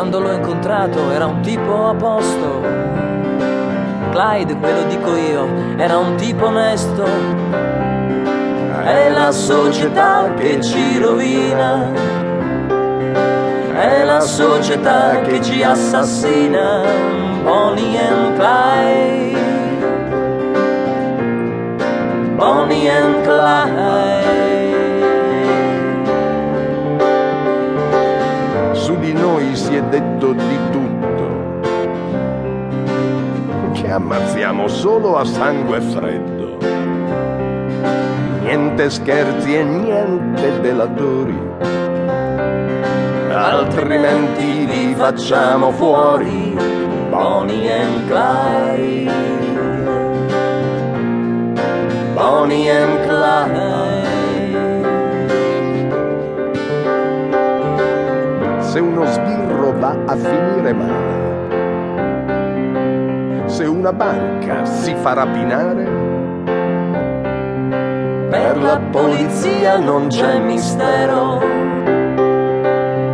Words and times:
Quando 0.00 0.18
l'ho 0.18 0.32
incontrato 0.32 1.10
era 1.10 1.26
un 1.26 1.42
tipo 1.42 1.88
a 1.88 1.94
posto. 1.94 2.62
Clyde, 4.12 4.54
ve 4.54 4.72
lo 4.72 4.84
dico 4.84 5.14
io, 5.14 5.46
era 5.76 5.98
un 5.98 6.14
tipo 6.16 6.46
onesto. 6.46 7.04
È 8.82 9.10
la 9.10 9.30
società 9.30 10.32
che 10.38 10.58
ci 10.62 10.98
rovina. 10.98 11.92
È 13.74 14.02
la 14.02 14.20
società 14.20 15.20
che 15.20 15.42
ci 15.42 15.62
assassina. 15.62 16.80
Bonnie 17.42 17.98
and 17.98 18.36
Clyde. 18.38 19.38
Bonnie 22.36 22.88
and 22.88 23.22
Clyde. 23.22 24.29
Detto 29.90 30.32
di 30.32 30.58
tutto. 30.70 31.68
Che 33.72 33.90
ammazziamo 33.90 34.68
solo 34.68 35.16
a 35.16 35.24
sangue 35.24 35.80
freddo. 35.80 36.56
Niente 38.42 38.88
scherzi 38.88 39.56
e 39.56 39.64
niente 39.64 40.60
delatori. 40.60 41.38
Altrimenti 43.32 44.66
li 44.66 44.94
facciamo 44.94 45.72
fuori. 45.72 46.56
Bonnie 47.10 47.72
and 47.72 48.06
Clyde. 48.06 49.12
Bonnie 52.14 52.70
and 52.70 52.99
uno 59.00 59.10
sbirro 59.10 59.72
va 59.78 59.96
a 60.04 60.14
finire 60.14 60.74
male, 60.74 61.38
se 63.46 63.64
una 63.64 63.92
banca 63.94 64.66
si 64.66 64.94
fa 64.94 65.14
rapinare, 65.14 66.08
Per 68.30 68.62
la 68.62 68.78
polizia 68.92 69.78
non 69.78 70.06
c'è 70.06 70.38
mistero. 70.38 71.40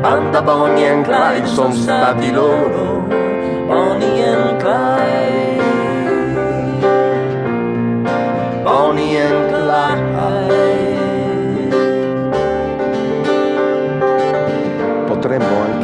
Banda 0.00 0.42
Bonnie 0.42 0.90
and 0.90 1.04
Clyde 1.04 1.46
sono 1.46 1.72
stati 1.72 2.30
loro. 2.30 3.06
Bonnie 3.66 4.26
and 4.26 4.57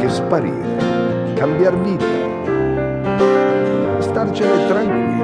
anche 0.05 0.09
sparire, 0.09 1.33
cambiar 1.33 1.75
vita, 1.77 2.05
starcene 3.99 4.67
tranquilli, 4.67 5.23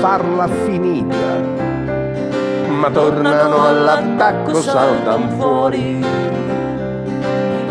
farla 0.00 0.46
finita. 0.64 1.58
Ma 2.68 2.90
tornano 2.90 3.66
all'attacco, 3.66 4.54
saltano 4.54 5.28
fuori 5.36 6.02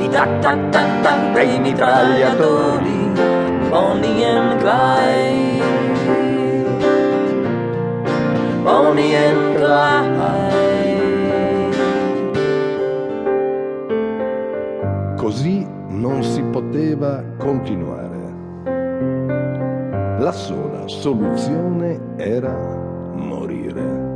I 0.02 0.10
tac 0.10 0.40
tac 0.40 0.70
tac 0.70 1.02
tac 1.02 1.32
dei 1.34 1.60
mitragliatori. 1.60 3.12
Bonnie 3.70 4.26
and 4.26 4.60
Clyde. 4.60 5.64
Bonnie 8.64 9.16
and 9.16 9.56
Clyde. 9.56 10.08
Così 15.16 15.79
non 16.00 16.24
si 16.24 16.42
poteva 16.44 17.22
continuare. 17.38 18.18
La 20.20 20.32
sola 20.32 20.88
soluzione 20.88 22.00
era 22.16 22.56
morire. 23.16 24.08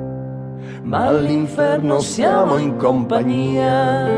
Ma 0.83 1.07
all'inferno 1.07 1.99
siamo 1.99 2.57
in 2.57 2.77
compagnia 2.77 4.09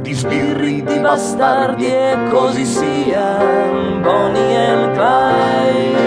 di 0.00 0.12
sbirri, 0.12 0.84
di 0.84 0.98
bastardi 1.00 1.86
e 1.86 2.16
così 2.30 2.64
sia. 2.64 3.38
Bonnie 4.00 4.56
and 4.56 4.92
Clyde. 4.94 6.04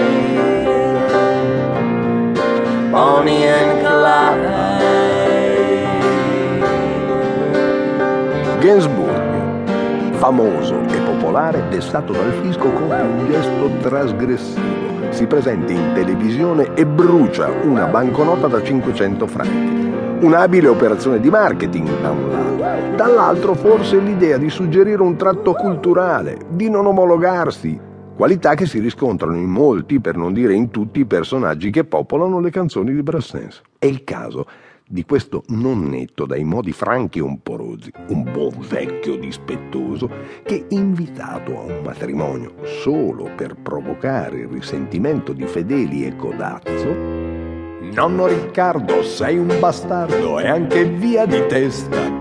Bonnie 2.90 3.48
and 3.48 3.80
Clyde. 3.80 4.68
Gainsbourg, 8.60 9.09
famoso 10.20 10.78
e 10.82 10.98
popolare, 10.98 11.66
destato 11.70 12.12
dal 12.12 12.30
fisco 12.42 12.70
compie 12.70 13.00
un 13.00 13.30
gesto 13.30 13.70
trasgressivo. 13.80 15.08
Si 15.08 15.26
presenta 15.26 15.72
in 15.72 15.92
televisione 15.94 16.74
e 16.74 16.84
brucia 16.84 17.48
una 17.62 17.86
banconota 17.86 18.46
da 18.46 18.62
500 18.62 19.26
franchi. 19.26 20.26
Un'abile 20.26 20.68
operazione 20.68 21.20
di 21.20 21.30
marketing 21.30 21.88
da 22.02 22.10
un 22.10 22.28
lato, 22.28 22.96
dall'altro 22.96 23.54
forse 23.54 23.98
l'idea 23.98 24.36
di 24.36 24.50
suggerire 24.50 25.00
un 25.00 25.16
tratto 25.16 25.54
culturale, 25.54 26.36
di 26.50 26.68
non 26.68 26.84
omologarsi, 26.84 27.80
qualità 28.14 28.52
che 28.54 28.66
si 28.66 28.78
riscontrano 28.78 29.36
in 29.36 29.48
molti, 29.48 30.00
per 30.00 30.18
non 30.18 30.34
dire 30.34 30.52
in 30.52 30.68
tutti, 30.68 31.00
i 31.00 31.06
personaggi 31.06 31.70
che 31.70 31.84
popolano 31.84 32.40
le 32.40 32.50
canzoni 32.50 32.92
di 32.92 33.02
Brassens. 33.02 33.62
È 33.78 33.86
il 33.86 34.04
caso 34.04 34.44
di 34.92 35.04
questo 35.04 35.44
non 35.50 35.84
netto 35.84 36.26
dai 36.26 36.42
modi 36.42 36.72
franchi 36.72 37.20
e 37.20 37.22
un 37.22 37.40
po' 37.42 37.54
rozzi, 37.54 37.92
un 38.08 38.24
buon 38.24 38.56
vecchio 38.68 39.16
dispettoso, 39.16 40.10
che 40.42 40.66
invitato 40.70 41.60
a 41.60 41.62
un 41.62 41.80
matrimonio 41.84 42.54
solo 42.64 43.30
per 43.36 43.54
provocare 43.54 44.40
il 44.40 44.48
risentimento 44.48 45.32
di 45.32 45.46
fedeli 45.46 46.04
e 46.04 46.16
codazzo, 46.16 46.88
Nonno 47.92 48.26
Riccardo, 48.26 49.02
sei 49.04 49.38
un 49.38 49.56
bastardo 49.60 50.40
e 50.40 50.48
anche 50.48 50.84
via 50.84 51.24
di 51.24 51.46
testa. 51.46 52.19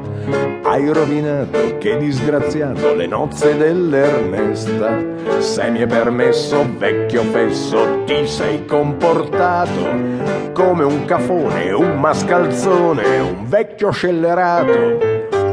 Hai 0.63 0.87
rovinato, 0.93 1.77
che 1.77 1.97
disgraziato, 1.97 2.93
le 2.93 3.07
nozze 3.07 3.57
dell'Ernesta. 3.57 4.97
Se 5.39 5.69
mi 5.69 5.79
è 5.79 5.87
permesso, 5.87 6.65
vecchio 6.77 7.23
fesso, 7.23 8.03
ti 8.05 8.27
sei 8.27 8.65
comportato 8.65 10.27
come 10.53 10.83
un 10.83 11.05
cafone, 11.05 11.71
un 11.71 11.99
mascalzone, 11.99 13.19
un 13.19 13.47
vecchio 13.47 13.91
scellerato. 13.91 14.97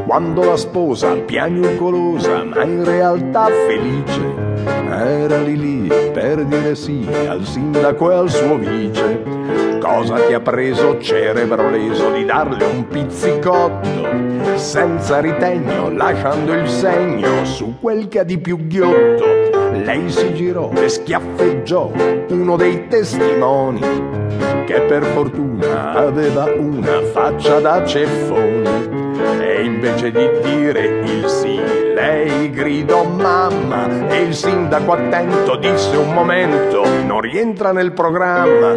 Quando 0.05 0.43
la 0.43 0.55
sposa, 0.55 1.13
piagnucolosa, 1.15 2.43
ma 2.43 2.63
in 2.63 2.83
realtà 2.83 3.47
felice, 3.67 4.46
era 4.89 5.39
lì 5.41 5.57
lì 5.57 5.87
per 6.11 6.43
dire 6.45 6.75
sì 6.75 7.07
al 7.27 7.43
sindaco 7.43 8.11
e 8.11 8.15
al 8.15 8.29
suo 8.29 8.57
vice. 8.57 9.23
Cosa 9.79 10.15
ti 10.25 10.33
ha 10.33 10.39
preso 10.39 10.99
cerebro 10.99 11.69
leso 11.69 12.11
di 12.11 12.25
darle 12.25 12.63
un 12.65 12.87
pizzicotto 12.87 14.55
senza 14.55 15.19
ritegno, 15.19 15.89
lasciando 15.91 16.53
il 16.53 16.67
segno 16.67 17.45
su 17.45 17.75
quel 17.79 18.07
che 18.07 18.19
ha 18.19 18.23
di 18.23 18.37
più 18.39 18.67
ghiotto? 18.67 19.25
Lei 19.71 20.09
si 20.09 20.33
girò 20.33 20.71
e 20.71 20.89
schiaffeggiò 20.89 21.91
uno 22.29 22.55
dei 22.57 22.87
testimoni 22.87 23.79
che 24.65 24.81
per 24.81 25.03
fortuna 25.03 25.93
aveva 25.93 26.45
una 26.57 27.01
faccia 27.13 27.59
da 27.59 27.85
ceffoni. 27.85 28.96
Invece 29.67 30.11
di 30.11 30.29
dire 30.43 31.01
il 31.03 31.27
sì, 31.27 31.59
lei 31.93 32.49
gridò 32.51 33.03
mamma 33.03 34.07
e 34.07 34.21
il 34.21 34.33
sindaco 34.33 34.93
attento 34.93 35.57
disse 35.57 35.97
un 35.97 36.13
momento, 36.13 36.85
non 37.05 37.19
rientra 37.19 37.73
nel 37.73 37.91
programma. 37.91 38.75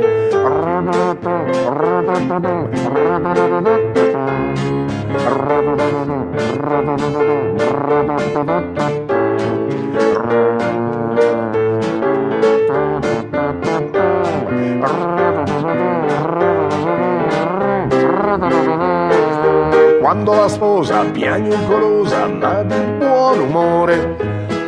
Quando 20.22 20.39
la 20.39 20.49
sposa, 20.49 21.03
piagnucolosa 21.07 22.27
ma 22.27 22.63
di 22.63 22.75
buon 22.99 23.39
umore, 23.39 24.17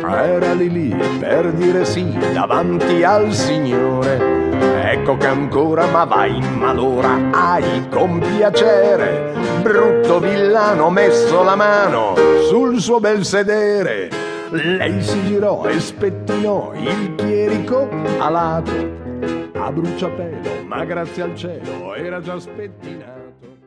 era 0.03 0.53
lì 0.53 0.67
lì 0.67 0.95
per 1.19 1.53
dire 1.53 1.85
sì 1.85 2.11
davanti 2.33 3.03
al 3.03 3.31
Signore. 3.31 4.17
Ecco 4.81 5.15
che 5.15 5.27
ancora, 5.27 5.85
ma 5.85 6.05
vai 6.05 6.35
in 6.35 6.55
malora, 6.55 7.29
hai 7.29 7.87
con 7.89 8.17
piacere, 8.17 9.35
brutto 9.61 10.19
villano, 10.19 10.89
messo 10.89 11.43
la 11.43 11.55
mano 11.55 12.15
sul 12.47 12.79
suo 12.79 12.99
bel 12.99 13.23
sedere. 13.23 14.09
Lei 14.49 15.03
si 15.03 15.23
girò 15.25 15.65
e 15.65 15.79
spettinò 15.79 16.71
il 16.73 17.13
chierico 17.13 17.87
alato 18.17 18.71
a 19.53 19.71
bruciapelo, 19.71 20.63
ma 20.65 20.83
grazie 20.83 21.21
al 21.21 21.35
cielo 21.35 21.93
era 21.93 22.19
già 22.21 22.39
spettinato. 22.39 23.22